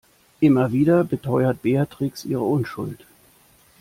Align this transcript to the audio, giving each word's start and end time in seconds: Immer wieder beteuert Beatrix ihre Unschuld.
Immer 0.39 0.71
wieder 0.71 1.03
beteuert 1.03 1.61
Beatrix 1.61 2.25
ihre 2.25 2.41
Unschuld. 2.41 3.05